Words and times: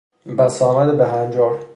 بسامد 0.25 0.97
بهنجار 0.97 1.65